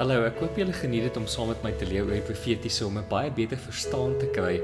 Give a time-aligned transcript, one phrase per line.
[0.00, 2.86] Hallo, ek hoop julle geniet dit om saam met my te leer oor die profetiese
[2.86, 4.54] om 'n baie beter verstaan te kry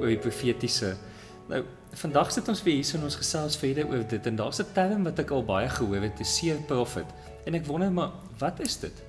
[0.00, 0.96] oor die profetiese.
[1.46, 1.60] Nou,
[1.94, 4.74] vandag sit ons weer hier so en ons gesels verder oor dit en daar's 'n
[4.74, 7.06] term wat ek al baie gehoor het, 'n seer profet.
[7.46, 9.02] En ek wonder maar, wat is dit?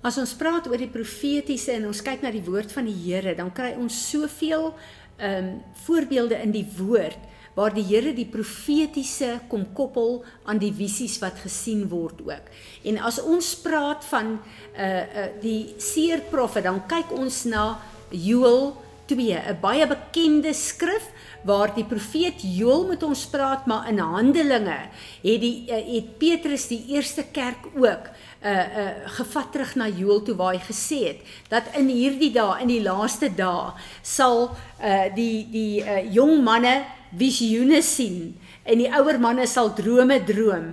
[0.00, 3.34] As ons praat oor die profetiese en ons kyk na die woord van die Here,
[3.34, 4.74] dan kry ons soveel
[5.18, 7.18] ehm um, voorbeelde in die woord
[7.56, 12.50] waar die Here die profetiese kom koppel aan die visies wat gesien word ook.
[12.84, 17.78] En as ons praat van uh uh die seer profet, dan kyk ons na
[18.10, 18.74] Joël
[19.06, 21.10] 2, 'n baie bekende skrif
[21.42, 24.78] waar die profeet Joël met ons praat, maar in Handelinge
[25.22, 28.10] het die uh, het Petrus die eerste kerk ook
[28.42, 32.60] uh uh gevat terug na Joël toe waar hy gesê het dat in hierdie dae
[32.62, 34.50] in die laaste dae sal
[34.82, 36.84] uh die die uh jong manne
[37.16, 40.72] visioene sien en die ouer manne sal drome droom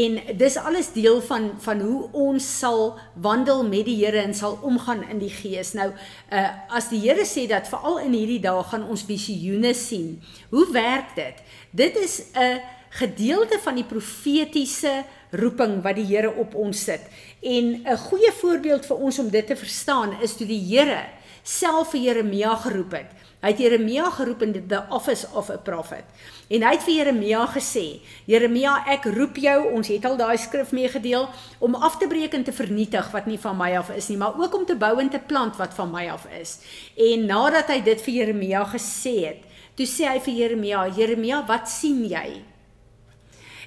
[0.00, 4.58] en dis alles deel van van hoe ons sal wandel met die Here en sal
[4.62, 5.74] omgaan in die gees.
[5.76, 10.16] Nou uh as die Here sê dat veral in hierdie dae gaan ons visioene sien.
[10.50, 11.42] Hoe werk dit?
[11.70, 12.60] Dit is 'n
[12.94, 17.02] gedeelte van die profetiese roeping wat die Here op ons sit.
[17.42, 21.04] En 'n goeie voorbeeld vir ons om dit te verstaan is toe die Here
[21.42, 23.23] self vir Jeremia geroep het.
[23.44, 26.04] Hy het Jeremia geroep in the office of a prophet.
[26.48, 30.72] En hy het vir Jeremia gesê: "Jeremia, ek roep jou, ons het al daai skrif
[30.72, 31.28] meegedeel
[31.60, 34.40] om af te breek en te vernietig wat nie van my af is nie, maar
[34.40, 36.58] ook om te bou en te plant wat van my af is."
[36.96, 39.44] En nadat hy dit vir Jeremia gesê het,
[39.76, 42.42] toe sê hy vir Jeremia: "Jeremia, wat sien jy?"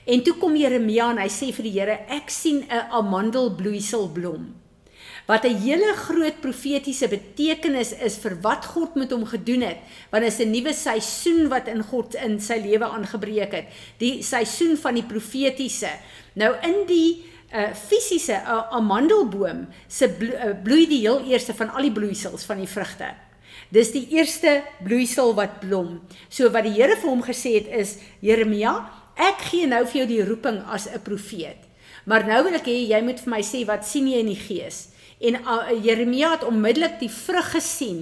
[0.08, 4.55] En toe kom Jeremia en hy sê vir die Here: "Ek sien 'n amandelbloeisel blom."
[5.28, 9.77] Wat 'n hele groot profetiese betekenis is vir wat God met hom gedoen het,
[10.10, 13.66] want dit is 'n nuwe seisoen wat in God in sy lewe aangebreek het,
[13.98, 15.92] die seisoen van die profetiese.
[16.33, 17.23] Nou in die
[17.54, 22.43] uh fisiese uh, amandelboom se blo uh, bloei die heel eerste van al die bloeisels
[22.43, 23.14] van die vrugte.
[23.70, 26.02] Dis die eerste bloeisel wat blom.
[26.30, 30.08] So wat die Here vir hom gesê het is Jeremia, ek gee nou vir jou
[30.08, 31.64] die roeping as 'n profeet.
[32.05, 34.36] Maar nou wil ek hê jy moet vir my sê wat sien jy in die
[34.36, 34.89] gees?
[35.17, 38.02] En uh, Jeremia het onmiddellik die vrug gesien,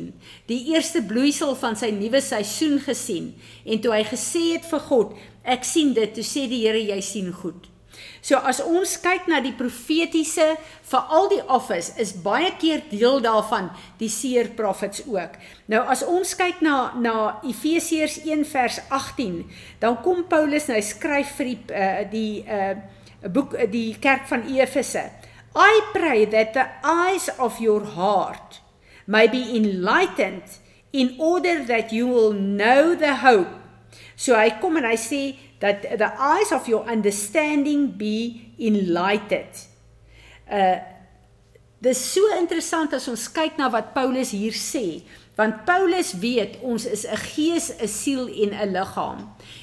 [0.51, 3.31] die eerste bloeisel van sy nuwe seisoen gesien.
[3.63, 5.15] En toe hy gesê het vir God,
[5.47, 7.71] ek sien dit, toe sê die Here jy sien goed.
[8.25, 10.47] So as ons kyk na die profetiese
[10.89, 13.69] vir al die office is baie keer deel daarvan
[14.01, 15.37] die seer prophets ook.
[15.71, 17.15] Nou as ons kyk na na
[17.45, 19.43] Efesiërs 1 vers 18,
[19.79, 22.75] dan kom Paulus en hy skryf vir die uh, die uh
[23.25, 25.07] boek die kerk van Efese.
[25.55, 28.59] I pray that the eyes of your heart
[29.07, 30.43] may be enlightened
[30.91, 33.47] in order that you will know the hope.
[34.15, 35.21] So hy kom en hy sê
[35.63, 39.67] that the eyes of your understanding be enlightened.
[40.51, 40.83] Uh
[41.85, 45.03] dis so interessant as ons kyk na wat Paulus hier sê,
[45.37, 49.19] want Paulus weet ons is 'n gees, 'n siel en 'n liggaam.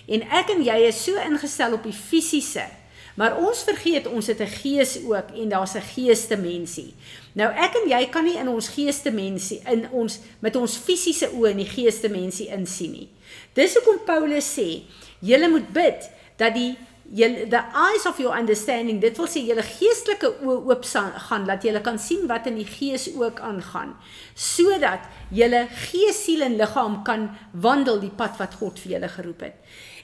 [0.07, 2.69] En ek en jy is so ingestel op die fisiese
[3.15, 6.95] Maar ons vergeet ons het 'n gees ook en daar's 'n geestemensie.
[7.33, 11.51] Nou ek en jy kan nie in ons geestemensie in ons met ons fisiese oë
[11.51, 13.09] in die geestemensie insien nie.
[13.53, 14.83] Dis hoekom Paulus sê,
[15.21, 16.77] julle moet bid dat die
[17.13, 20.85] julle the eyes of your understanding, dit wil sê julle geestelike oë oop
[21.29, 23.97] gaan dat julle kan sien wat in die gees ook aangaan,
[24.35, 29.41] sodat julle gees, siel en liggaam kan wandel die pad wat God vir julle geroep
[29.41, 29.55] het.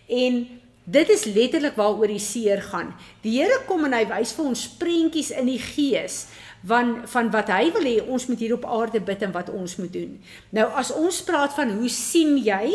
[0.09, 0.47] En
[0.89, 2.95] Dit is letterlik waaroor die seer gaan.
[3.21, 6.27] Die Here kom en hy wys vir ons prentjies in die gees
[6.67, 9.77] van van wat hy wil hê ons moet hier op aarde bid en wat ons
[9.79, 10.17] moet doen.
[10.51, 12.73] Nou as ons praat van hoe sien jy?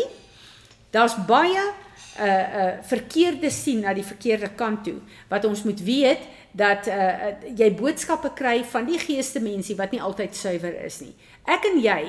[0.94, 1.64] Daar's baie
[2.14, 2.24] uh
[2.60, 5.00] uh verkeerde sien na die verkeerde kant toe.
[5.28, 6.22] Wat ons moet weet
[6.52, 11.14] dat uh jy boodskappe kry van die geeste mense wat nie altyd suiwer is nie.
[11.44, 12.00] Ek en jy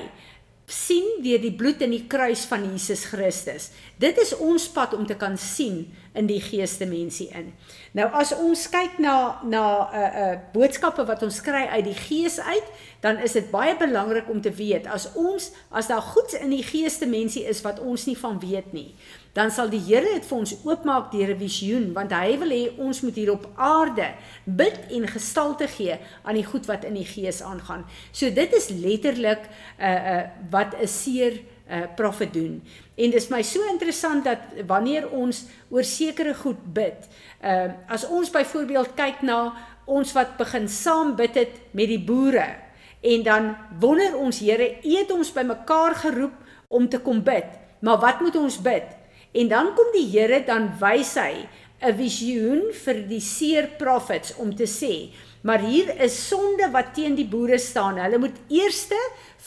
[0.66, 3.70] sien deur die bloed in die kruis van Jesus Christus.
[4.02, 5.84] Dit is ons pad om te kan sien
[6.16, 7.52] in die geeste mensie in.
[7.94, 12.00] Nou as ons kyk na na 'n uh, uh, boodskappe wat ons kry uit die
[12.08, 12.66] gees uit,
[13.00, 16.64] dan is dit baie belangrik om te weet as ons as daar goeds in die
[16.64, 18.94] geeste mensie is wat ons nie van weet nie,
[19.36, 22.64] dan sal die Here dit vir ons oopmaak deur 'n visioen want hy wil hê
[22.78, 24.08] ons moet hier op aarde
[24.44, 27.84] bid en gestalte gee aan die goed wat in die gees aangaan.
[28.12, 31.32] So dit is letterlik 'n uh, uh, wat 'n seer
[31.70, 32.62] uh, profet doen.
[32.94, 37.08] En dis my so interessant dat wanneer ons oor sekere goed bid,
[37.42, 39.52] uh, as ons byvoorbeeld kyk na
[39.84, 42.56] ons wat begin saam bid het met die boere
[43.02, 46.34] en dan wonder ons Here, U het ons bymekaar geroep
[46.68, 47.46] om te kom bid.
[47.80, 49.05] Maar wat moet ons bid?
[49.34, 51.48] En dan kom die Here dan wys hy
[51.82, 55.12] 'n visioen vir die seer prophets om te sê,
[55.46, 58.00] Maar hier is sonde wat teen die boere staan.
[58.02, 58.88] Hulle moet eers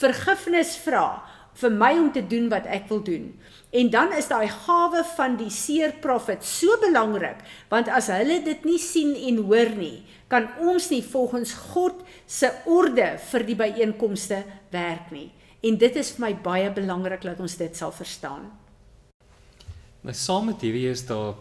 [0.00, 1.20] vergifnis vra
[1.60, 3.26] vir my om te doen wat ek wil doen.
[3.76, 8.64] En dan is daai gawe van die seer profet so belangrik, want as hulle dit
[8.64, 10.00] nie sien en hoor nie,
[10.32, 14.40] kan ons nie volgens God se orde vir die byeenkomste
[14.72, 15.28] werk nie.
[15.60, 18.48] En dit is vir my baie belangrik dat ons dit sal verstaan.
[20.00, 21.34] Nou saam met hierdie is daar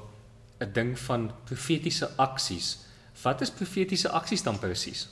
[0.59, 2.77] 'n ding van profetiese aksies.
[3.21, 5.07] Wat is profetiese aksies dan presies?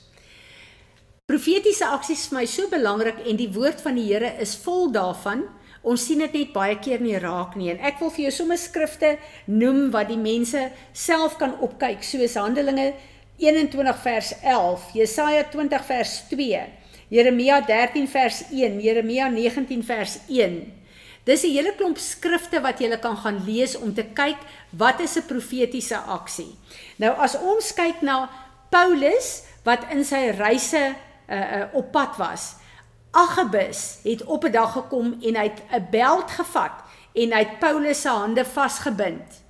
[1.24, 4.92] Profetiese aksies is vir my so belangrik en die woord van die Here is vol
[4.92, 5.44] daarvan.
[5.82, 8.58] Ons sien dit net baie keer nie raak nie en ek wil vir jou sommer
[8.58, 12.94] skrifte noem wat die mense self kan opkyk soos Handelinge
[13.36, 16.64] 21 vers 11, Jesaja 20 vers 2,
[17.08, 20.77] Jeremia 13 vers 1, Jeremia 19 vers 1.
[21.28, 24.40] Dis 'n hele klomp skrifte wat jy kan gaan lees om te kyk
[24.70, 26.56] wat is 'n profetiese aksie.
[26.96, 28.30] Nou as ons kyk na
[28.70, 30.94] Paulus wat in sy reise
[31.28, 32.54] uh, uh, op pad was.
[33.12, 36.76] Agabus het op 'n dag gekom en hy het 'n beld gevat
[37.12, 39.44] en hy het Paulus se hande vasgebind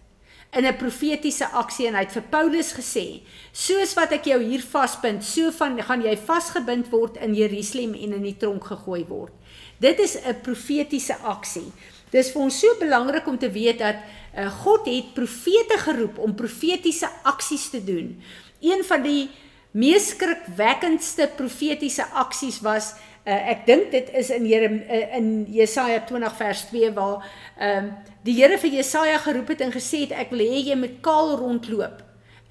[0.50, 3.22] in 'n profetiese aksie en hy het vir Paulus gesê:
[3.52, 8.12] "Soos wat ek jou hier vasbind, so van gaan jy vasgebind word in Jerusalem en
[8.12, 9.32] in die tronk gegooi word."
[9.78, 11.72] Dit is 'n profetiese aksie.
[12.10, 16.34] Dis vir ons so belangrik om te weet dat uh, God het profete geroep om
[16.34, 18.22] profetiese aksies te doen.
[18.60, 19.30] Een van die
[19.70, 22.94] mees skrikwekkendste profetiese aksies was
[23.24, 27.26] uh, ek dink dit is in Jerem, uh, in Jesaja 20 vers 2 waar
[27.58, 27.92] ehm uh,
[28.24, 31.36] die Here vir Jesaja geroep het en gesê het ek wil hê jy moet kaal
[31.38, 32.02] rondloop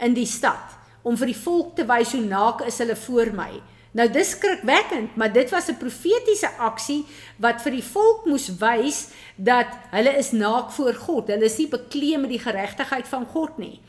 [0.02, 3.52] in die stad om vir die volk te wys hoe naak is hulle voor my.
[3.98, 7.06] Nou dis skrikwekkend, maar dit was 'n profetiese aksie
[7.38, 11.28] wat vir die volk moes wys dat hulle is naak voor God.
[11.28, 13.80] Hulle is nie bekleed met die geregtigheid van God nie.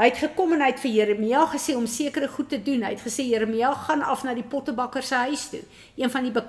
[0.00, 2.80] Hy het gekom en hy het vir Jeremia gesê om sekere goed te doen.
[2.86, 5.60] Hy het gesê Jeremia gaan af na die pottebakker se huis toe.
[6.00, 6.44] Een van die be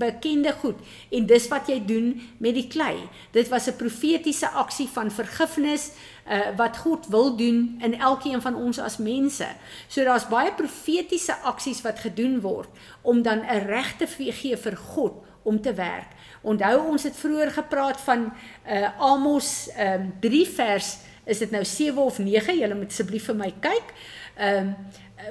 [0.00, 0.80] bekende goed
[1.14, 2.08] en dis wat jy doen
[2.42, 2.96] met die klei.
[3.30, 5.92] Dit was 'n profetiese aksie van vergifnis
[6.26, 9.46] uh, wat God wil doen in elkeen van ons as mense.
[9.88, 12.68] So daar's baie profetiese aksies wat gedoen word
[13.02, 16.10] om dan 'n regte gee vir God om te werk.
[16.42, 18.32] Onthou ons het vroeër gepraat van
[18.66, 23.38] uh, Amos um, 3 vers is dit nou 7 of 9 julle moet asseblief vir
[23.38, 23.96] my kyk.
[24.36, 24.76] Ehm um,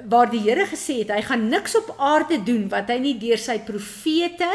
[0.08, 3.36] waar die Here gesê het hy gaan niks op aarde doen wat hy nie deur
[3.36, 4.48] sy profete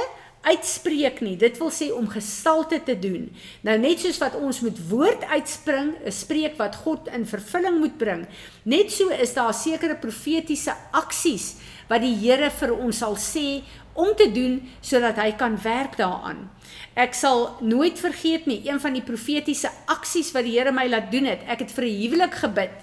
[0.52, 3.30] uitspreek nie dit wil sê om gestalte te doen
[3.68, 7.98] nou net soos wat ons met woord uitspring 'n spreek wat God in vervulling moet
[7.98, 8.28] bring
[8.64, 11.56] net so is daar sekere profetiese aksies
[11.90, 13.64] wat die Here vir ons sal sê
[13.94, 16.50] om te doen sodat hy kan werk daaraan
[16.98, 21.12] Ek sal nooit vergeet nie een van die profetiese aksies wat die Here my laat
[21.14, 21.44] doen het.
[21.46, 22.74] Ek het vir 'n huwelik gebid.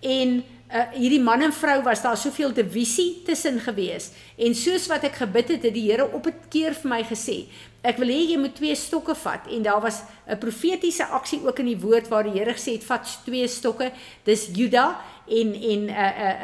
[0.00, 4.10] En uh, hierdie man en vrou was daar soveel divisie tussen gewees.
[4.38, 7.46] En soos wat ek gebid het, het die Here op 'n keer vir my gesê,
[7.82, 11.58] ek wil hê jy moet twee stokke vat en daar was 'n profetiese aksie ook
[11.58, 13.92] in die woord waar die Here gesê het vat twee stokke.
[14.24, 16.36] Dis Juda en en 'n 'n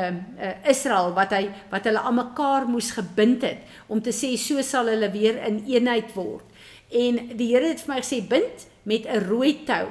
[0.00, 4.36] 'n 'n Israel wat hy wat hulle aan mekaar moes gebind het om te sê
[4.36, 6.44] so sal hulle weer in eenheid word.
[6.90, 9.88] En die Here het vir my gesê bind met 'n rooi tou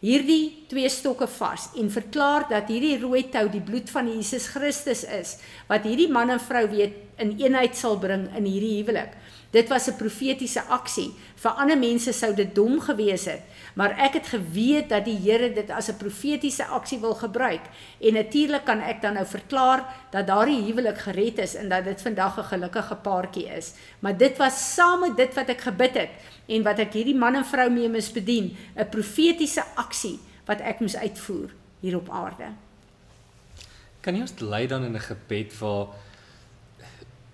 [0.00, 5.02] hierdie twee stokke vas en verklaar dat hierdie rooi tou die bloed van Jesus Christus
[5.04, 5.36] is
[5.70, 9.16] wat hierdie man en vrou weer in eenheid sal bring in hierdie huwelik.
[9.50, 11.14] Dit was 'n profetiese aksie.
[11.34, 13.40] Vir ander mense sou dit dom gewees het,
[13.74, 17.60] maar ek het geweet dat die Here dit as 'n profetiese aksie wil gebruik.
[18.00, 22.02] En natuurlik kan ek dan nou verklaar dat daardie huwelik gered is en dat dit
[22.02, 23.72] vandag 'n gelukkige paartjie is.
[23.98, 26.10] Maar dit was saam met dit wat ek gebid het
[26.46, 30.80] en wat ek hierdie man en vrou mee mis bedien, 'n profetiese aksie wat ek
[30.80, 31.50] moes uitvoer
[31.80, 32.52] hier op aarde.
[34.00, 35.86] Kan jy ons lei dan in 'n gebed waar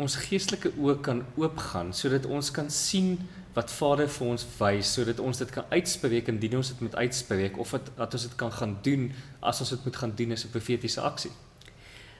[0.02, 3.16] ons geestelike oë kan oopgaan sodat ons kan sien
[3.54, 7.58] wat Vader vir ons wys sodat ons dit kan uitspreek indien ons dit moet uitspreek
[7.62, 9.10] of dat dat ons dit kan gaan doen
[9.40, 11.30] as ons dit moet gaan doen as 'n profetiese aksie.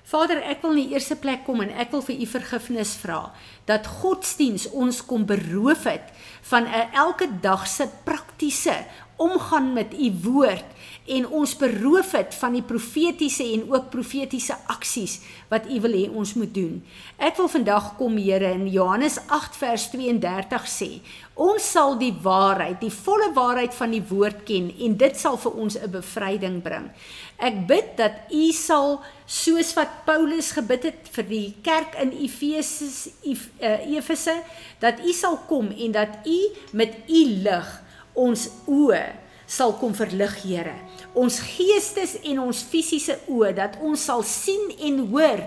[0.05, 3.33] Vader, ek wil in die eerste plek kom en ek wil vir u vergifnis vra
[3.65, 6.13] dat godsdiens ons kom beroof het
[6.51, 8.85] van 'n elke dag se praktiese
[9.17, 10.65] omgaan met u woord
[11.05, 15.19] en ons beroof het van die profetiese en ook profetiese aksies
[15.53, 16.79] wat u wil hê ons moet doen.
[17.21, 20.89] Ek wil vandag kom Here in Johannes 8 vers 32 sê,
[21.35, 25.53] ons sal die waarheid, die volle waarheid van die woord ken en dit sal vir
[25.53, 26.91] ons 'n bevryding bring.
[27.39, 33.11] Ek bid dat u sal soos wat Paulus gebid het vir die kerk in Efese
[33.59, 34.43] eh, Efese
[34.81, 36.39] dat u sal kom en dat u
[36.73, 39.05] met u lig ons oë
[39.47, 40.75] sal kom verlig, Here.
[41.15, 45.45] Ons geestes en ons fisiese oë dat ons sal sien en hoor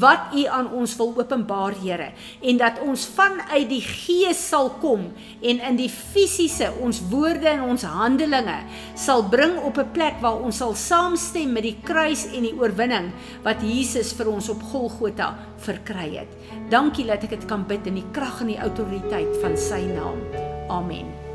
[0.00, 2.10] wat U aan ons wil openbaar, Here,
[2.40, 5.08] en dat ons vanuit die Gees sal kom
[5.42, 8.58] en in die fisiese ons woorde en ons handelinge
[8.98, 13.12] sal bring op 'n plek waar ons sal saamstem met die kruis en die oorwinning
[13.42, 16.30] wat Jesus vir ons op Golgotha verkry het.
[16.70, 20.20] Dankie dat ek dit kan bid in die krag en die autoriteit van sy naam.
[20.68, 21.29] Amen.